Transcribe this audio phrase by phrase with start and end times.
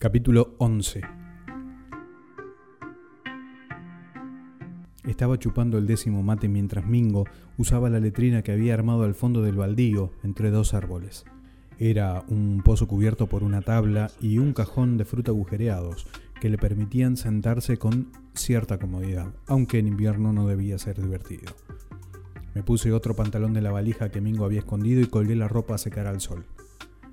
[0.00, 1.00] Capítulo 11
[5.02, 7.24] Estaba chupando el décimo mate mientras Mingo
[7.56, 11.24] usaba la letrina que había armado al fondo del baldío entre dos árboles.
[11.80, 16.06] Era un pozo cubierto por una tabla y un cajón de fruta agujereados
[16.40, 21.52] que le permitían sentarse con cierta comodidad, aunque en invierno no debía ser divertido.
[22.54, 25.74] Me puse otro pantalón de la valija que Mingo había escondido y colgué la ropa
[25.74, 26.46] a secar al sol.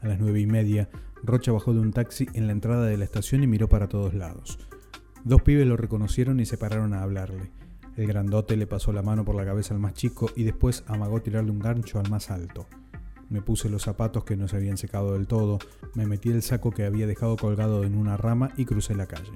[0.00, 0.88] A las nueve y media
[1.22, 4.14] Rocha bajó de un taxi en la entrada de la estación y miró para todos
[4.14, 4.58] lados.
[5.24, 7.50] Dos pibes lo reconocieron y se pararon a hablarle.
[7.96, 11.20] El grandote le pasó la mano por la cabeza al más chico y después amagó
[11.20, 12.66] tirarle un gancho al más alto.
[13.28, 15.58] Me puse los zapatos que no se habían secado del todo,
[15.94, 19.32] me metí el saco que había dejado colgado en una rama y crucé la calle.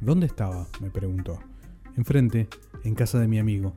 [0.00, 0.66] ¿Dónde estaba?
[0.80, 1.38] me preguntó.
[1.96, 2.48] Enfrente,
[2.84, 3.74] en casa de mi amigo.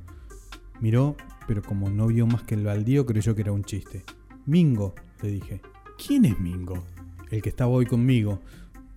[0.81, 1.15] Miró,
[1.47, 4.03] pero como no vio más que el baldío creyó que era un chiste.
[4.45, 5.61] Mingo, le dije.
[6.05, 6.83] ¿Quién es Mingo?
[7.29, 8.41] el que estaba hoy conmigo,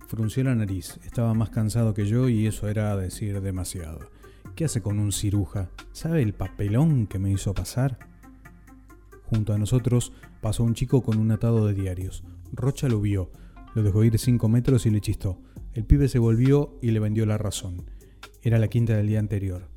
[0.07, 0.99] frunció la nariz.
[1.05, 4.09] Estaba más cansado que yo y eso era decir demasiado.
[4.55, 5.69] ¿Qué hace con un ciruja?
[5.91, 7.99] ¿Sabe el papelón que me hizo pasar?
[9.25, 12.23] Junto a nosotros pasó un chico con un atado de diarios.
[12.51, 13.31] Rocha lo vio,
[13.75, 15.39] lo dejó ir cinco metros y le chistó.
[15.73, 17.89] El pibe se volvió y le vendió la razón.
[18.41, 19.69] Era la quinta del día anterior.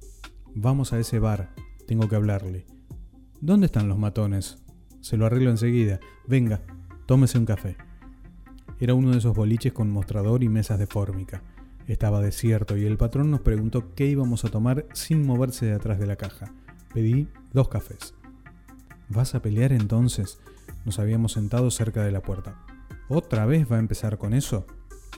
[0.55, 1.55] Vamos a ese bar,
[1.87, 2.67] tengo que hablarle.
[3.41, 4.59] ¿Dónde están los matones?
[5.01, 6.01] Se lo arreglo enseguida.
[6.27, 6.63] Venga,
[7.09, 7.75] tómese un café.
[8.79, 11.43] Era uno de esos boliches con mostrador y mesas de fórmica.
[11.87, 15.99] Estaba desierto y el patrón nos preguntó qué íbamos a tomar sin moverse de atrás
[15.99, 16.53] de la caja.
[16.93, 18.13] Pedí dos cafés.
[19.09, 20.39] ¿Vas a pelear entonces?
[20.85, 22.63] Nos habíamos sentado cerca de la puerta.
[23.09, 24.67] ¿Otra vez va a empezar con eso?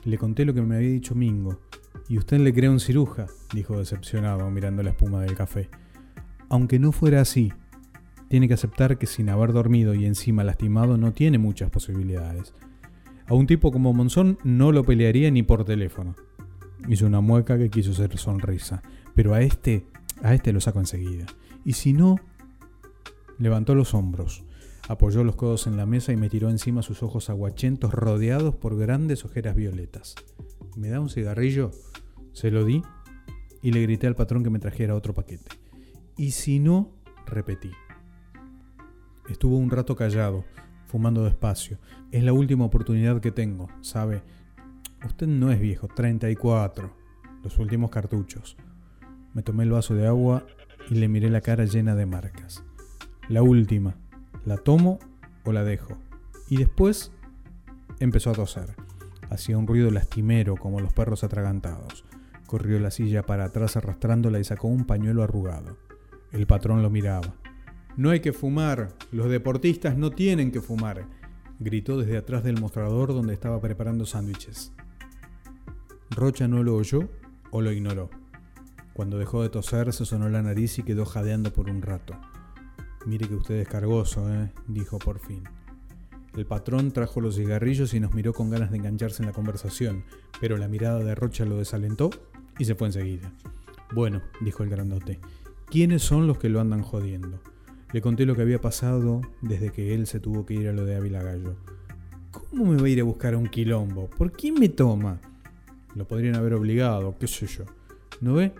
[0.04, 1.58] Le conté lo que me había dicho Mingo.
[2.08, 5.68] Y usted le crea un ciruja, dijo decepcionado mirando la espuma del café.
[6.50, 7.52] Aunque no fuera así,
[8.30, 12.54] tiene que aceptar que sin haber dormido y encima lastimado no tiene muchas posibilidades.
[13.26, 16.14] A un tipo como Monzón no lo pelearía ni por teléfono.
[16.88, 18.82] Hizo una mueca que quiso ser sonrisa.
[19.16, 19.84] Pero a este,
[20.22, 21.26] a este lo saco enseguida.
[21.64, 22.20] Y si no,
[23.36, 24.44] levantó los hombros,
[24.86, 28.78] apoyó los codos en la mesa y me tiró encima sus ojos aguachentos rodeados por
[28.78, 30.14] grandes ojeras violetas.
[30.76, 31.72] ¿Me da un cigarrillo?
[32.32, 32.80] Se lo di
[33.60, 35.50] y le grité al patrón que me trajera otro paquete.
[36.16, 36.92] Y si no,
[37.26, 37.72] repetí.
[39.28, 40.44] Estuvo un rato callado,
[40.86, 41.78] fumando despacio.
[42.10, 44.22] Es la última oportunidad que tengo, ¿sabe?
[45.06, 46.90] Usted no es viejo, 34.
[47.42, 48.56] Los últimos cartuchos.
[49.32, 50.44] Me tomé el vaso de agua
[50.90, 52.64] y le miré la cara llena de marcas.
[53.28, 53.94] La última.
[54.44, 54.98] ¿La tomo
[55.44, 55.96] o la dejo?
[56.48, 57.12] Y después
[58.00, 58.74] empezó a toser.
[59.30, 62.04] Hacía un ruido lastimero como los perros atragantados.
[62.46, 65.78] Corrió la silla para atrás arrastrándola y sacó un pañuelo arrugado.
[66.32, 67.34] El patrón lo miraba.
[68.00, 71.04] No hay que fumar, los deportistas no tienen que fumar,
[71.58, 74.72] gritó desde atrás del mostrador donde estaba preparando sándwiches.
[76.08, 77.10] Rocha no lo oyó
[77.50, 78.08] o lo ignoró.
[78.94, 82.14] Cuando dejó de toser se sonó la nariz y quedó jadeando por un rato.
[83.04, 84.50] Mire que usted es cargoso, ¿eh?
[84.66, 85.44] dijo por fin.
[86.34, 90.04] El patrón trajo los cigarrillos y nos miró con ganas de engancharse en la conversación,
[90.40, 92.08] pero la mirada de Rocha lo desalentó
[92.58, 93.30] y se fue enseguida.
[93.92, 95.20] Bueno, dijo el grandote,
[95.66, 97.42] ¿quiénes son los que lo andan jodiendo?
[97.92, 100.84] Le conté lo que había pasado desde que él se tuvo que ir a lo
[100.84, 101.56] de Ávila Gallo.
[102.30, 104.08] ¿Cómo me va a ir a buscar a un quilombo?
[104.08, 105.20] ¿Por quién me toma?
[105.96, 107.64] Lo podrían haber obligado, qué sé yo.
[108.20, 108.52] ¿No ve?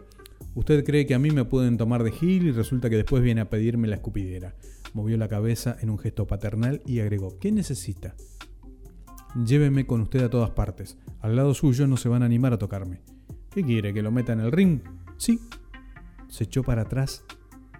[0.57, 3.41] Usted cree que a mí me pueden tomar de gil y resulta que después viene
[3.41, 4.57] a pedirme la escupidera.
[4.95, 8.17] Movió la cabeza en un gesto paternal y agregó, ¿qué necesita?
[9.47, 10.99] Lléveme con usted a todas partes.
[11.21, 13.01] Al lado suyo no se van a animar a tocarme.
[13.53, 13.95] ¿Qué quiere?
[13.95, 14.81] ¿Que lo meta en el ring?
[15.19, 15.39] Sí.
[16.29, 17.25] Se echó para atrás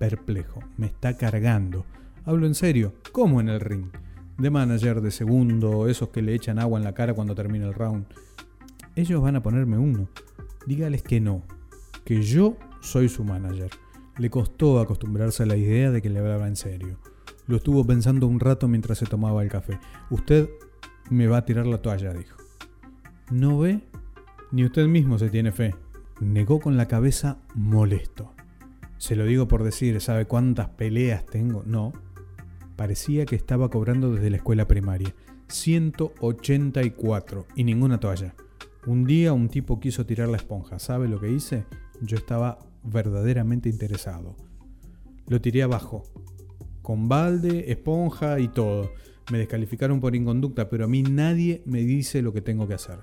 [0.01, 0.61] perplejo.
[0.79, 1.85] Me está cargando.
[2.25, 2.95] Hablo en serio.
[3.13, 3.89] ¿Cómo en el ring?
[4.39, 7.75] De manager, de segundo, esos que le echan agua en la cara cuando termina el
[7.75, 8.07] round.
[8.97, 10.09] Ellos van a ponerme uno.
[10.67, 11.43] Dígales que no.
[12.05, 13.71] Que yo soy su manager.
[14.17, 16.99] Le costó acostumbrarse a la idea de que le hablaba en serio.
[17.47, 19.79] Lo estuvo pensando un rato mientras se tomaba el café.
[20.09, 20.49] Usted
[21.11, 22.39] me va a tirar la toalla, dijo.
[23.31, 23.83] ¿No ve?
[24.51, 25.75] Ni usted mismo se tiene fe.
[26.21, 28.33] Negó con la cabeza molesto.
[29.01, 31.63] Se lo digo por decir, ¿sabe cuántas peleas tengo?
[31.65, 31.95] No.
[32.77, 35.15] Parecía que estaba cobrando desde la escuela primaria.
[35.49, 38.35] 184 y ninguna toalla.
[38.87, 40.79] Un día un tipo quiso tirar la esponja.
[40.79, 41.65] ¿Sabe lo que hice?
[42.03, 44.37] Yo estaba verdaderamente interesado.
[45.27, 46.03] Lo tiré abajo.
[46.83, 48.91] Con balde, esponja y todo.
[49.33, 52.99] Me descalificaron por inconducta, pero a mí nadie me dice lo que tengo que hacer.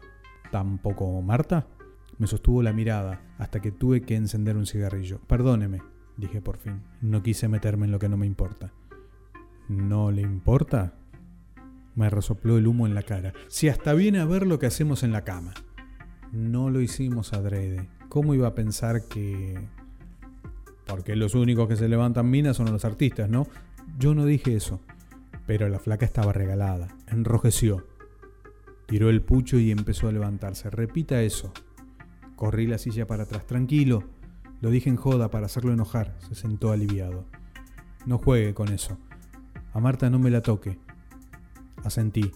[0.51, 1.65] ¿Tampoco Marta?
[2.17, 5.19] Me sostuvo la mirada hasta que tuve que encender un cigarrillo.
[5.27, 5.81] Perdóneme,
[6.17, 6.81] dije por fin.
[7.01, 8.71] No quise meterme en lo que no me importa.
[9.69, 10.95] ¿No le importa?
[11.95, 13.33] Me resopló el humo en la cara.
[13.47, 15.53] Si hasta viene a ver lo que hacemos en la cama.
[16.31, 17.89] No lo hicimos adrede.
[18.09, 19.59] ¿Cómo iba a pensar que...
[20.85, 23.47] Porque los únicos que se levantan minas son los artistas, ¿no?
[23.99, 24.79] Yo no dije eso.
[25.45, 26.87] Pero la flaca estaba regalada.
[27.07, 27.85] Enrojeció.
[28.85, 30.69] Tiró el pucho y empezó a levantarse.
[30.69, 31.51] Repita eso.
[32.37, 33.47] Corrí la silla para atrás.
[33.47, 34.03] Tranquilo.
[34.61, 36.15] Lo dije en joda para hacerlo enojar.
[36.19, 37.25] Se sentó aliviado.
[38.05, 38.99] No juegue con eso.
[39.73, 40.77] A Marta no me la toque.
[41.83, 42.31] Asentí.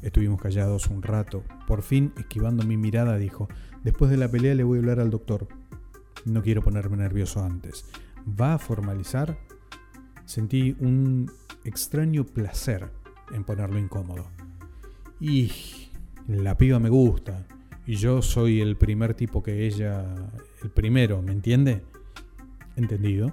[0.00, 1.44] Estuvimos callados un rato.
[1.66, 3.46] Por fin, esquivando mi mirada, dijo,
[3.84, 5.48] después de la pelea le voy a hablar al doctor.
[6.24, 7.84] No quiero ponerme nervioso antes.
[8.40, 9.36] ¿Va a formalizar?
[10.24, 11.30] Sentí un
[11.64, 12.90] extraño placer
[13.34, 14.30] en ponerlo incómodo.
[15.20, 15.52] Y
[16.26, 17.46] la piba me gusta.
[17.90, 20.14] Y yo soy el primer tipo que ella...
[20.62, 21.82] El primero, ¿me entiende?
[22.76, 23.32] Entendido.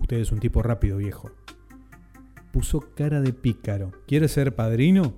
[0.00, 1.32] Usted es un tipo rápido, viejo.
[2.52, 3.90] Puso cara de pícaro.
[4.06, 5.14] ¿Quiere ser padrino?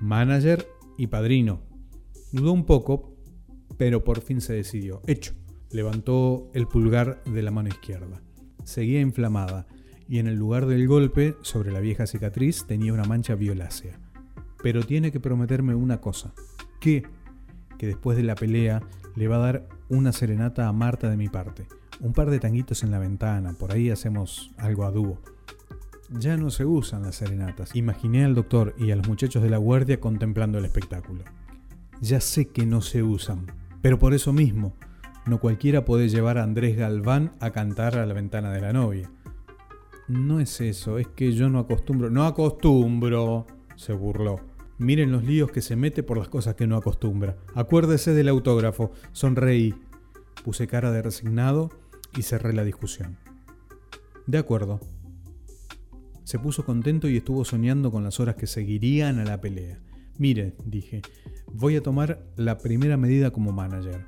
[0.00, 1.60] Manager y padrino.
[2.32, 3.14] Dudó un poco,
[3.76, 5.02] pero por fin se decidió.
[5.06, 5.34] Hecho.
[5.70, 8.22] Levantó el pulgar de la mano izquierda.
[8.64, 9.66] Seguía inflamada
[10.08, 14.00] y en el lugar del golpe, sobre la vieja cicatriz, tenía una mancha violácea.
[14.62, 16.32] Pero tiene que prometerme una cosa.
[16.80, 17.02] ¿Qué?
[17.78, 18.82] Que después de la pelea
[19.16, 21.66] le va a dar una serenata a Marta de mi parte.
[22.00, 25.20] Un par de tanguitos en la ventana, por ahí hacemos algo a dúo.
[26.10, 27.74] Ya no se usan las serenatas.
[27.74, 31.24] Imaginé al doctor y a los muchachos de la guardia contemplando el espectáculo.
[32.00, 33.46] Ya sé que no se usan,
[33.80, 34.74] pero por eso mismo,
[35.26, 39.10] no cualquiera puede llevar a Andrés Galván a cantar a la ventana de la novia.
[40.06, 42.10] No es eso, es que yo no acostumbro.
[42.10, 44.40] No acostumbro, se burló.
[44.78, 47.36] Miren los líos que se mete por las cosas que no acostumbra.
[47.54, 48.92] Acuérdese del autógrafo.
[49.12, 49.74] Sonreí.
[50.44, 51.70] Puse cara de resignado
[52.16, 53.18] y cerré la discusión.
[54.26, 54.80] De acuerdo.
[56.24, 59.78] Se puso contento y estuvo soñando con las horas que seguirían a la pelea.
[60.16, 61.02] Mire, dije,
[61.52, 64.06] voy a tomar la primera medida como manager.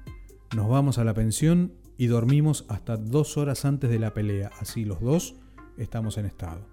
[0.54, 4.84] Nos vamos a la pensión y dormimos hasta dos horas antes de la pelea, así
[4.84, 5.36] los dos
[5.76, 6.66] estamos en estado.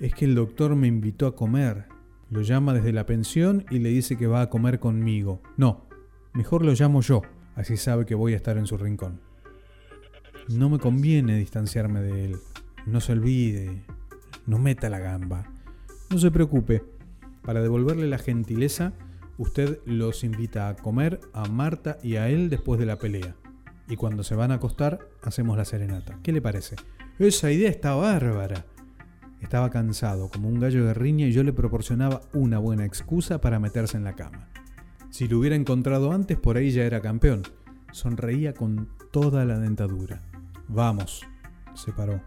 [0.00, 1.86] Es que el doctor me invitó a comer.
[2.32, 5.42] Lo llama desde la pensión y le dice que va a comer conmigo.
[5.58, 5.86] No,
[6.32, 7.20] mejor lo llamo yo,
[7.56, 9.20] así sabe que voy a estar en su rincón.
[10.48, 12.36] No me conviene distanciarme de él.
[12.86, 13.84] No se olvide.
[14.46, 15.52] No meta la gamba.
[16.08, 16.82] No se preocupe.
[17.42, 18.94] Para devolverle la gentileza,
[19.36, 23.36] usted los invita a comer a Marta y a él después de la pelea.
[23.88, 26.18] Y cuando se van a acostar, hacemos la serenata.
[26.22, 26.76] ¿Qué le parece?
[27.18, 28.64] Esa idea está bárbara.
[29.42, 33.58] Estaba cansado, como un gallo de riña, y yo le proporcionaba una buena excusa para
[33.58, 34.48] meterse en la cama.
[35.10, 37.42] Si lo hubiera encontrado antes, por ahí ya era campeón.
[37.90, 40.22] Sonreía con toda la dentadura.
[40.68, 41.26] Vamos,
[41.74, 42.22] se paró.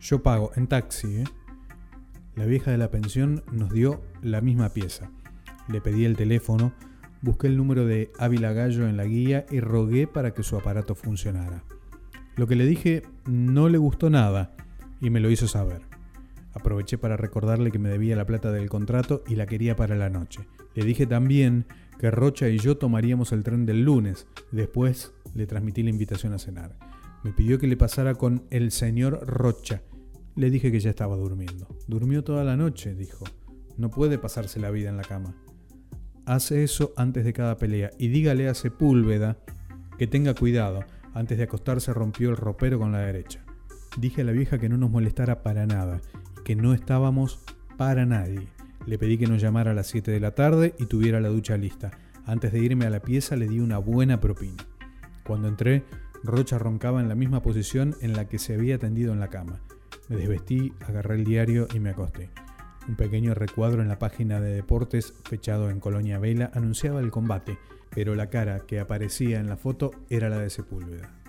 [0.00, 1.24] Yo pago, en taxi, ¿eh?
[2.36, 5.10] La vieja de la pensión nos dio la misma pieza.
[5.68, 6.72] Le pedí el teléfono,
[7.20, 10.94] busqué el número de Ávila Gallo en la guía y rogué para que su aparato
[10.94, 11.64] funcionara.
[12.36, 14.54] Lo que le dije no le gustó nada
[15.00, 15.91] y me lo hizo saber.
[16.54, 20.10] Aproveché para recordarle que me debía la plata del contrato y la quería para la
[20.10, 20.46] noche.
[20.74, 21.66] Le dije también
[21.98, 24.26] que Rocha y yo tomaríamos el tren del lunes.
[24.50, 26.76] Después le transmití la invitación a cenar.
[27.22, 29.82] Me pidió que le pasara con el señor Rocha.
[30.34, 31.68] Le dije que ya estaba durmiendo.
[31.86, 33.24] Durmió toda la noche, dijo.
[33.78, 35.34] No puede pasarse la vida en la cama.
[36.26, 39.38] Hace eso antes de cada pelea y dígale a Sepúlveda
[39.98, 40.84] que tenga cuidado.
[41.14, 43.44] Antes de acostarse rompió el ropero con la derecha.
[43.98, 46.00] Dije a la vieja que no nos molestara para nada
[46.44, 47.40] que no estábamos
[47.76, 48.48] para nadie.
[48.86, 51.56] Le pedí que nos llamara a las 7 de la tarde y tuviera la ducha
[51.56, 51.90] lista.
[52.24, 54.64] Antes de irme a la pieza le di una buena propina.
[55.24, 55.84] Cuando entré,
[56.24, 59.60] Rocha roncaba en la misma posición en la que se había tendido en la cama.
[60.08, 62.30] Me desvestí, agarré el diario y me acosté.
[62.88, 67.58] Un pequeño recuadro en la página de deportes, fechado en Colonia Vela, anunciaba el combate,
[67.90, 71.21] pero la cara que aparecía en la foto era la de Sepúlveda.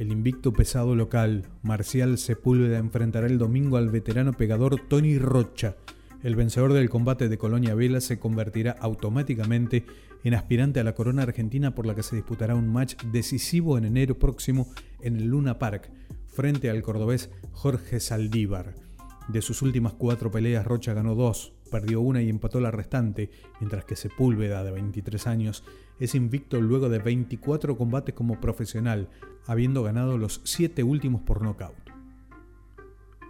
[0.00, 5.76] El invicto pesado local, Marcial Sepúlveda, enfrentará el domingo al veterano pegador Tony Rocha.
[6.22, 9.84] El vencedor del combate de Colonia Vela se convertirá automáticamente
[10.24, 13.84] en aspirante a la corona argentina por la que se disputará un match decisivo en
[13.84, 14.68] enero próximo
[15.02, 15.90] en el Luna Park,
[16.28, 18.74] frente al cordobés Jorge Saldívar.
[19.28, 23.84] De sus últimas cuatro peleas, Rocha ganó dos, perdió una y empató la restante, mientras
[23.84, 25.64] que Sepúlveda, de 23 años,
[25.98, 29.08] es invicto luego de 24 combates como profesional,
[29.46, 31.76] habiendo ganado los siete últimos por nocaut.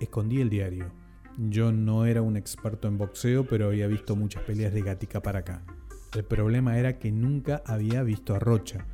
[0.01, 0.91] Escondí el diario.
[1.37, 5.41] Yo no era un experto en boxeo, pero había visto muchas peleas de Gatica para
[5.41, 5.63] acá.
[6.15, 8.87] El problema era que nunca había visto a Rocha.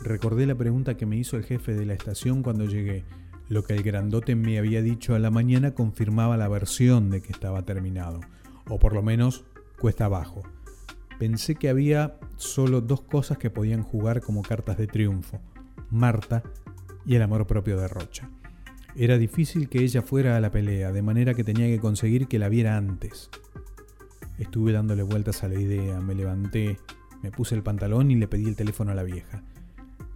[0.00, 3.04] Recordé la pregunta que me hizo el jefe de la estación cuando llegué.
[3.48, 7.32] Lo que el grandote me había dicho a la mañana confirmaba la versión de que
[7.32, 8.20] estaba terminado.
[8.68, 9.44] O por lo menos
[9.78, 10.42] cuesta abajo.
[11.18, 15.40] Pensé que había solo dos cosas que podían jugar como cartas de triunfo,
[15.90, 16.42] Marta
[17.06, 18.28] y el amor propio de Rocha.
[18.96, 22.38] Era difícil que ella fuera a la pelea, de manera que tenía que conseguir que
[22.38, 23.30] la viera antes.
[24.38, 26.78] Estuve dándole vueltas a la idea, me levanté,
[27.22, 29.42] me puse el pantalón y le pedí el teléfono a la vieja.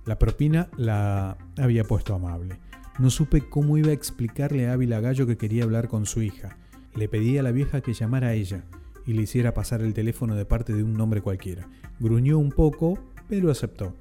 [0.05, 2.59] La propina la había puesto amable.
[2.99, 6.57] No supe cómo iba a explicarle a Ávila Gallo que quería hablar con su hija.
[6.95, 8.65] Le pedí a la vieja que llamara a ella
[9.07, 11.69] y le hiciera pasar el teléfono de parte de un nombre cualquiera.
[11.99, 13.95] Gruñó un poco, pero aceptó.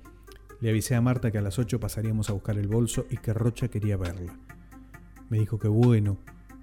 [0.59, 3.33] Le avisé a Marta que a las 8 pasaríamos a buscar el bolso y que
[3.33, 4.37] Rocha quería verla.
[5.29, 6.17] Me dijo que bueno,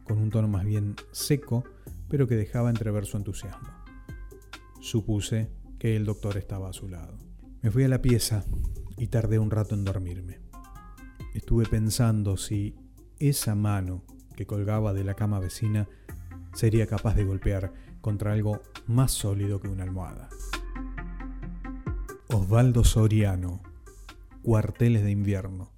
[0.05, 1.65] con un tono más bien seco,
[2.09, 3.69] pero que dejaba entrever su entusiasmo.
[4.81, 7.17] Supuse que el doctor estaba a su lado.
[7.63, 8.45] Me fui a la pieza
[8.99, 10.41] y tardé un rato en dormirme.
[11.35, 12.75] Estuve pensando si
[13.19, 14.05] esa mano
[14.37, 15.89] que colgaba de la cama vecina
[16.55, 20.29] sería capaz de golpear contra algo más sólido que una almohada.
[22.29, 23.61] Osvaldo Soriano,
[24.43, 25.71] Cuarteles de invierno,